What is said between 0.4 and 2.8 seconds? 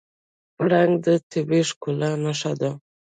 پړانګ د طبیعي ښکلا نښه ده.